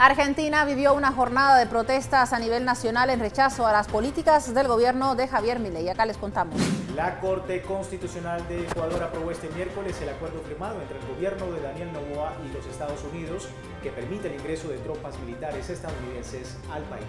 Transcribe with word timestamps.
Argentina 0.00 0.64
vivió 0.64 0.94
una 0.94 1.12
jornada 1.12 1.58
de 1.58 1.66
protestas 1.66 2.32
a 2.32 2.38
nivel 2.38 2.64
nacional 2.64 3.10
en 3.10 3.20
rechazo 3.20 3.66
a 3.66 3.72
las 3.72 3.86
políticas 3.86 4.54
del 4.54 4.66
gobierno 4.66 5.14
de 5.14 5.28
Javier 5.28 5.60
Milei. 5.60 5.90
Acá 5.90 6.06
les 6.06 6.16
contamos. 6.16 6.58
La 6.96 7.20
Corte 7.20 7.60
Constitucional 7.60 8.48
de 8.48 8.62
Ecuador 8.62 9.02
aprobó 9.02 9.30
este 9.30 9.50
miércoles 9.50 10.00
el 10.00 10.08
acuerdo 10.08 10.40
firmado 10.48 10.80
entre 10.80 10.98
el 10.98 11.06
gobierno 11.06 11.52
de 11.52 11.60
Daniel 11.60 11.92
Noboa 11.92 12.32
y 12.48 12.50
los 12.50 12.64
Estados 12.66 13.04
Unidos 13.12 13.46
que 13.82 13.90
permite 13.90 14.28
el 14.28 14.40
ingreso 14.40 14.68
de 14.68 14.78
tropas 14.78 15.18
militares 15.20 15.68
estadounidenses 15.68 16.56
al 16.72 16.82
país. 16.84 17.04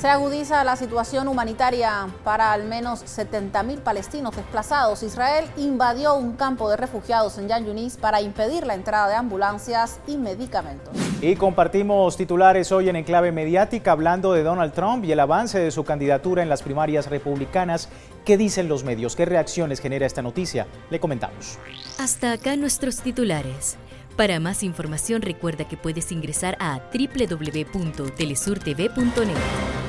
Se 0.00 0.08
agudiza 0.08 0.62
la 0.62 0.76
situación 0.76 1.26
humanitaria 1.26 2.06
para 2.22 2.52
al 2.52 2.64
menos 2.64 3.04
70.000 3.04 3.80
palestinos 3.80 4.36
desplazados. 4.36 5.02
Israel 5.02 5.44
invadió 5.56 6.14
un 6.14 6.34
campo 6.34 6.70
de 6.70 6.76
refugiados 6.76 7.36
en 7.38 7.48
Yan 7.48 7.66
Yunis 7.66 7.96
para 7.96 8.20
impedir 8.20 8.64
la 8.64 8.74
entrada 8.74 9.08
de 9.08 9.16
ambulancias 9.16 9.98
y 10.06 10.16
medicamentos. 10.16 10.94
Y 11.20 11.34
compartimos 11.34 12.16
titulares 12.28 12.70
hoy 12.72 12.90
en 12.90 12.96
Enclave 12.96 13.32
Mediática 13.32 13.92
hablando 13.92 14.34
de 14.34 14.42
Donald 14.42 14.74
Trump 14.74 15.02
y 15.02 15.12
el 15.12 15.20
avance 15.20 15.58
de 15.58 15.70
su 15.70 15.84
candidatura 15.84 16.42
en 16.42 16.50
las 16.50 16.62
primarias 16.62 17.08
republicanas. 17.08 17.88
¿Qué 18.26 18.36
dicen 18.36 18.68
los 18.68 18.84
medios? 18.84 19.16
¿Qué 19.16 19.24
reacciones 19.24 19.80
genera 19.80 20.04
esta 20.04 20.20
noticia? 20.20 20.66
Le 20.90 21.00
comentamos. 21.00 21.58
Hasta 21.98 22.32
acá 22.32 22.54
nuestros 22.56 23.00
titulares. 23.00 23.78
Para 24.14 24.40
más 24.40 24.62
información 24.62 25.22
recuerda 25.22 25.66
que 25.66 25.78
puedes 25.78 26.12
ingresar 26.12 26.58
a 26.60 26.82
www.telesurtv.net. 26.92 29.87